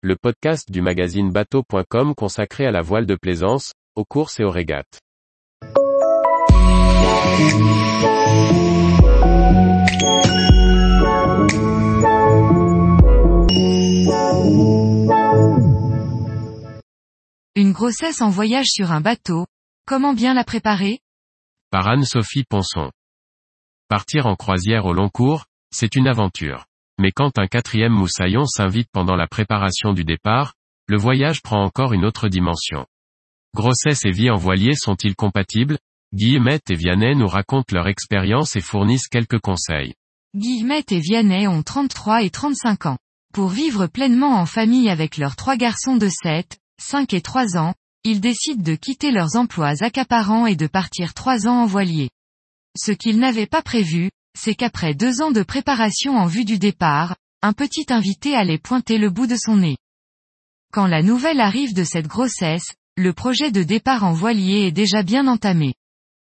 le 0.00 0.14
podcast 0.14 0.70
du 0.70 0.80
magazine 0.80 1.32
bateau.com 1.32 2.14
consacré 2.14 2.64
à 2.66 2.70
la 2.70 2.82
voile 2.82 3.04
de 3.04 3.16
plaisance, 3.16 3.72
aux 3.96 4.04
courses 4.04 4.38
et 4.38 4.44
aux 4.44 4.50
régates. 4.50 5.00
Une 17.56 17.72
grossesse 17.72 18.22
en 18.22 18.30
voyage 18.30 18.66
sur 18.68 18.92
un 18.92 19.00
bateau, 19.00 19.46
comment 19.84 20.14
bien 20.14 20.32
la 20.32 20.44
préparer? 20.44 21.00
Par 21.72 21.88
Anne-Sophie 21.88 22.44
Ponson. 22.48 22.92
Partir 23.88 24.26
en 24.26 24.36
croisière 24.36 24.84
au 24.84 24.92
long 24.92 25.08
cours, 25.08 25.46
c'est 25.72 25.96
une 25.96 26.06
aventure. 26.06 26.66
Mais 26.98 27.12
quand 27.12 27.38
un 27.38 27.46
quatrième 27.46 27.92
moussaillon 27.92 28.44
s'invite 28.44 28.88
pendant 28.92 29.16
la 29.16 29.26
préparation 29.26 29.92
du 29.92 30.04
départ, 30.04 30.54
le 30.86 30.98
voyage 30.98 31.42
prend 31.42 31.62
encore 31.62 31.92
une 31.92 32.04
autre 32.04 32.28
dimension. 32.28 32.86
Grossesse 33.54 34.04
et 34.04 34.10
vie 34.10 34.30
en 34.30 34.36
voilier 34.36 34.74
sont-ils 34.74 35.14
compatibles? 35.14 35.78
Guillemette 36.14 36.70
et 36.70 36.74
Vianney 36.74 37.14
nous 37.14 37.26
racontent 37.26 37.74
leur 37.74 37.86
expérience 37.86 38.56
et 38.56 38.60
fournissent 38.60 39.08
quelques 39.08 39.40
conseils. 39.40 39.94
Guillemette 40.34 40.92
et 40.92 41.00
Vianney 41.00 41.46
ont 41.46 41.62
33 41.62 42.22
et 42.22 42.30
35 42.30 42.86
ans. 42.86 42.98
Pour 43.32 43.48
vivre 43.48 43.86
pleinement 43.86 44.36
en 44.36 44.46
famille 44.46 44.88
avec 44.88 45.18
leurs 45.18 45.36
trois 45.36 45.56
garçons 45.56 45.96
de 45.96 46.08
7, 46.08 46.58
5 46.80 47.12
et 47.12 47.20
3 47.20 47.58
ans, 47.58 47.74
ils 48.04 48.20
décident 48.20 48.62
de 48.62 48.74
quitter 48.74 49.10
leurs 49.10 49.36
emplois 49.36 49.82
accaparants 49.82 50.46
et 50.46 50.56
de 50.56 50.66
partir 50.66 51.12
3 51.12 51.46
ans 51.46 51.62
en 51.62 51.66
voilier. 51.66 52.10
Ce 52.76 52.92
qu'ils 52.92 53.18
n'avaient 53.18 53.46
pas 53.46 53.62
prévu, 53.62 54.10
c'est 54.38 54.54
qu'après 54.54 54.94
deux 54.94 55.20
ans 55.20 55.32
de 55.32 55.42
préparation 55.42 56.16
en 56.16 56.26
vue 56.26 56.44
du 56.44 56.58
départ, 56.58 57.16
un 57.42 57.52
petit 57.52 57.86
invité 57.88 58.36
allait 58.36 58.58
pointer 58.58 58.96
le 58.96 59.10
bout 59.10 59.26
de 59.26 59.36
son 59.36 59.56
nez. 59.56 59.76
Quand 60.72 60.86
la 60.86 61.02
nouvelle 61.02 61.40
arrive 61.40 61.74
de 61.74 61.82
cette 61.82 62.06
grossesse, 62.06 62.74
le 62.96 63.12
projet 63.12 63.50
de 63.50 63.64
départ 63.64 64.04
en 64.04 64.12
voilier 64.12 64.66
est 64.66 64.72
déjà 64.72 65.02
bien 65.02 65.26
entamé. 65.26 65.74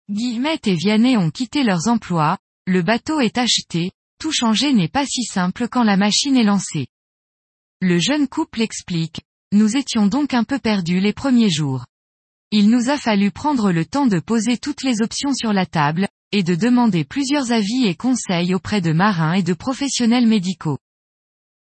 Guillemette 0.08 0.68
et 0.68 0.76
Vianney 0.76 1.16
ont 1.16 1.30
quitté 1.30 1.64
leurs 1.64 1.88
emplois, 1.88 2.38
le 2.64 2.82
bateau 2.82 3.18
est 3.18 3.38
acheté, 3.38 3.90
tout 4.20 4.32
changer 4.32 4.72
n'est 4.72 4.88
pas 4.88 5.04
si 5.04 5.24
simple 5.24 5.68
quand 5.68 5.82
la 5.82 5.96
machine 5.96 6.36
est 6.36 6.44
lancée. 6.44 6.86
Le 7.80 7.98
jeune 7.98 8.28
couple 8.28 8.62
explique, 8.62 9.20
nous 9.52 9.76
étions 9.76 10.06
donc 10.06 10.32
un 10.32 10.44
peu 10.44 10.60
perdus 10.60 11.00
les 11.00 11.12
premiers 11.12 11.50
jours. 11.50 11.86
Il 12.52 12.70
nous 12.70 12.88
a 12.88 12.98
fallu 12.98 13.32
prendre 13.32 13.72
le 13.72 13.84
temps 13.84 14.06
de 14.06 14.20
poser 14.20 14.58
toutes 14.58 14.84
les 14.84 15.02
options 15.02 15.34
sur 15.34 15.52
la 15.52 15.66
table, 15.66 16.08
et 16.32 16.42
de 16.42 16.54
demander 16.54 17.04
plusieurs 17.04 17.52
avis 17.52 17.86
et 17.86 17.94
conseils 17.94 18.54
auprès 18.54 18.80
de 18.80 18.92
marins 18.92 19.34
et 19.34 19.42
de 19.42 19.54
professionnels 19.54 20.26
médicaux. 20.26 20.78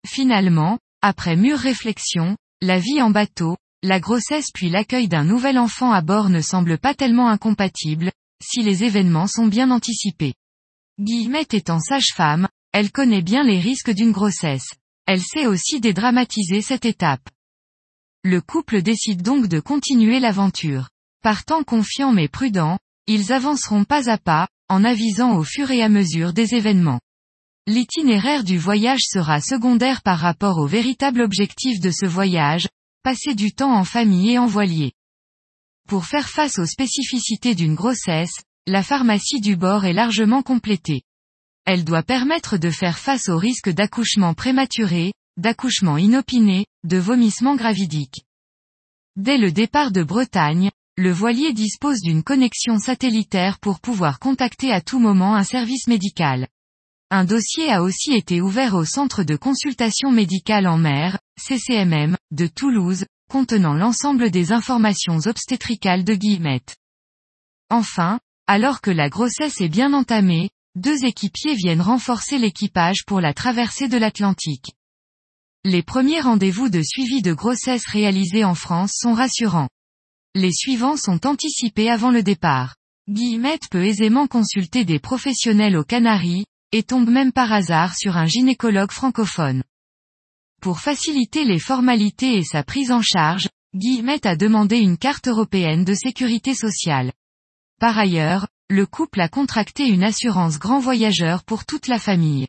Finalement, 0.08 0.80
après 1.02 1.36
mûre 1.36 1.58
réflexion, 1.58 2.38
la 2.62 2.80
vie 2.80 3.02
en 3.02 3.10
bateau, 3.10 3.56
la 3.84 4.00
grossesse 4.00 4.52
puis 4.54 4.70
l'accueil 4.70 5.08
d'un 5.08 5.24
nouvel 5.24 5.58
enfant 5.58 5.92
à 5.92 6.02
bord 6.02 6.30
ne 6.30 6.42
semble 6.42 6.78
pas 6.78 6.94
tellement 6.94 7.30
incompatible, 7.30 8.12
si 8.44 8.62
les 8.62 8.84
événements 8.84 9.28
sont 9.28 9.48
bien 9.48 9.72
anticipés. 9.72 10.34
Guillemette 11.00 11.54
étant 11.54 11.80
sage-femme, 11.80 12.50
elle 12.74 12.92
connaît 12.92 13.22
bien 13.22 13.44
les 13.44 13.60
risques 13.60 13.92
d'une 13.92 14.12
grossesse. 14.12 14.74
Elle 15.06 15.22
sait 15.22 15.48
aussi 15.48 15.80
dédramatiser 15.80 16.62
cette 16.62 16.86
étape. 16.86 17.28
Le 18.24 18.42
couple 18.42 18.82
décide 18.82 19.22
donc 19.22 19.48
de 19.48 19.60
continuer 19.62 20.20
l'aventure. 20.20 20.90
Partant 21.22 21.64
confiant 21.64 22.12
mais 22.12 22.28
prudent, 22.28 22.78
ils 23.10 23.34
avanceront 23.34 23.86
pas 23.86 24.08
à 24.08 24.20
pas, 24.20 24.48
en 24.70 24.84
avisant 24.84 25.36
au 25.36 25.44
fur 25.44 25.72
et 25.72 25.82
à 25.82 25.90
mesure 25.90 26.32
des 26.32 26.54
événements. 26.54 27.02
L'itinéraire 27.66 28.44
du 28.44 28.60
voyage 28.60 29.02
sera 29.02 29.42
secondaire 29.42 30.04
par 30.04 30.20
rapport 30.20 30.60
au 30.60 30.68
véritable 30.68 31.22
objectif 31.22 31.80
de 31.80 31.90
ce 31.90 32.06
voyage, 32.06 32.68
passer 33.02 33.34
du 33.34 33.52
temps 33.52 33.74
en 33.74 33.84
famille 33.84 34.34
et 34.34 34.38
en 34.38 34.46
voilier. 34.46 34.94
Pour 35.88 36.06
faire 36.06 36.30
face 36.30 36.60
aux 36.60 36.68
spécificités 36.68 37.56
d'une 37.56 37.74
grossesse, 37.74 38.44
la 38.68 38.84
pharmacie 38.84 39.42
du 39.42 39.56
bord 39.56 39.86
est 39.86 39.94
largement 39.94 40.44
complétée. 40.44 41.02
Elle 41.66 41.86
doit 41.86 42.04
permettre 42.04 42.58
de 42.58 42.70
faire 42.70 43.00
face 43.00 43.28
aux 43.28 43.38
risques 43.38 43.72
d'accouchement 43.72 44.36
prématuré, 44.36 45.14
d'accouchement 45.38 45.98
inopiné, 45.98 46.68
de 46.84 46.98
vomissement 46.98 47.56
gravidique. 47.56 48.24
Dès 49.16 49.40
le 49.40 49.52
départ 49.52 49.92
de 49.92 50.04
Bretagne, 50.04 50.70
le 51.00 51.14
voilier 51.14 51.54
dispose 51.54 52.02
d'une 52.02 52.24
connexion 52.24 52.78
satellitaire 52.78 53.58
pour 53.60 53.80
pouvoir 53.80 54.20
contacter 54.20 54.74
à 54.74 54.82
tout 54.82 55.00
moment 55.00 55.34
un 55.34 55.46
service 55.46 55.88
médical. 55.88 56.50
Un 57.10 57.24
dossier 57.24 57.72
a 57.72 57.84
aussi 57.84 58.12
été 58.12 58.42
ouvert 58.42 58.76
au 58.76 58.84
Centre 58.84 59.24
de 59.24 59.38
consultation 59.38 60.12
médicale 60.12 60.68
en 60.68 60.78
mer, 60.78 61.18
CCMM, 61.40 62.18
de 62.32 62.48
Toulouse, 62.48 63.06
contenant 63.30 63.76
l'ensemble 63.76 64.30
des 64.30 64.52
informations 64.52 65.20
obstétricales 65.26 66.04
de 66.04 66.16
Guillemette. 66.16 66.76
Enfin, 67.70 68.20
alors 68.46 68.82
que 68.82 68.92
la 68.92 69.08
grossesse 69.08 69.62
est 69.62 69.70
bien 69.70 69.94
entamée, 69.94 70.50
deux 70.76 71.06
équipiers 71.06 71.56
viennent 71.56 71.82
renforcer 71.82 72.38
l'équipage 72.38 73.06
pour 73.08 73.22
la 73.22 73.34
traversée 73.34 73.88
de 73.88 73.98
l'Atlantique. 73.98 74.74
Les 75.64 75.82
premiers 75.82 76.20
rendez-vous 76.20 76.68
de 76.68 76.82
suivi 76.84 77.22
de 77.22 77.32
grossesse 77.32 77.88
réalisés 77.88 78.44
en 78.44 78.54
France 78.54 78.92
sont 78.98 79.14
rassurants. 79.14 79.70
Les 80.40 80.54
suivants 80.54 80.96
sont 80.96 81.28
anticipés 81.28 81.90
avant 81.90 82.12
le 82.12 82.24
départ. 82.24 82.78
Guillemette 83.10 83.68
peut 83.70 83.84
aisément 83.84 84.26
consulter 84.26 84.86
des 84.86 84.98
professionnels 84.98 85.76
aux 85.76 85.84
Canaries, 85.84 86.46
et 86.72 86.82
tombe 86.82 87.10
même 87.10 87.34
par 87.34 87.52
hasard 87.52 87.94
sur 87.98 88.16
un 88.16 88.26
gynécologue 88.26 88.94
francophone. 88.94 89.66
Pour 90.62 90.80
faciliter 90.80 91.44
les 91.44 91.60
formalités 91.60 92.38
et 92.38 92.46
sa 92.46 92.64
prise 92.64 92.94
en 92.94 93.02
charge, 93.02 93.50
Guillemette 93.76 94.26
a 94.26 94.38
demandé 94.38 94.78
une 94.78 94.98
carte 94.98 95.28
européenne 95.28 95.84
de 95.84 95.94
sécurité 95.94 96.56
sociale. 96.56 97.12
Par 97.78 98.00
ailleurs, 98.00 98.48
le 98.70 98.86
couple 98.86 99.20
a 99.20 99.28
contracté 99.28 99.90
une 99.90 100.06
assurance 100.06 100.58
grand 100.58 100.80
voyageur 100.80 101.44
pour 101.44 101.66
toute 101.66 101.88
la 101.88 102.00
famille. 102.00 102.48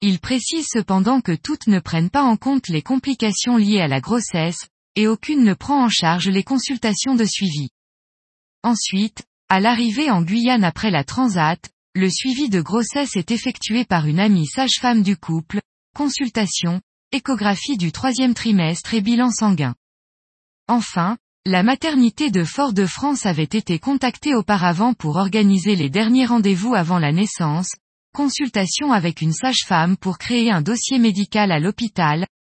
Il 0.00 0.18
précise 0.18 0.66
cependant 0.66 1.20
que 1.20 1.32
toutes 1.32 1.66
ne 1.66 1.78
prennent 1.78 2.08
pas 2.08 2.22
en 2.22 2.38
compte 2.38 2.68
les 2.68 2.80
complications 2.80 3.58
liées 3.58 3.82
à 3.82 3.88
la 3.88 4.00
grossesse, 4.00 4.70
et 4.98 5.06
aucune 5.06 5.44
ne 5.44 5.54
prend 5.54 5.84
en 5.84 5.88
charge 5.88 6.28
les 6.28 6.42
consultations 6.42 7.14
de 7.14 7.24
suivi. 7.24 7.68
Ensuite, 8.64 9.22
à 9.48 9.60
l'arrivée 9.60 10.10
en 10.10 10.22
Guyane 10.22 10.64
après 10.64 10.90
la 10.90 11.04
Transat, 11.04 11.70
le 11.94 12.10
suivi 12.10 12.48
de 12.48 12.60
grossesse 12.60 13.14
est 13.14 13.30
effectué 13.30 13.84
par 13.84 14.06
une 14.06 14.18
amie 14.18 14.48
sage-femme 14.48 15.04
du 15.04 15.16
couple, 15.16 15.60
consultation, 15.94 16.80
échographie 17.12 17.76
du 17.76 17.92
troisième 17.92 18.34
trimestre 18.34 18.92
et 18.92 19.00
bilan 19.00 19.30
sanguin. 19.30 19.76
Enfin, 20.66 21.16
la 21.46 21.62
maternité 21.62 22.32
de 22.32 22.42
Fort-de-France 22.42 23.24
avait 23.24 23.44
été 23.44 23.78
contactée 23.78 24.34
auparavant 24.34 24.94
pour 24.94 25.14
organiser 25.14 25.76
les 25.76 25.90
derniers 25.90 26.26
rendez-vous 26.26 26.74
avant 26.74 26.98
la 26.98 27.12
naissance, 27.12 27.70
consultation 28.12 28.90
avec 28.90 29.22
une 29.22 29.32
sage-femme 29.32 29.96
pour 29.96 30.18
créer 30.18 30.50
un 30.50 30.60
dossier 30.60 30.98
médical 30.98 31.52
à 31.52 31.60
l'hôpital, 31.60 32.26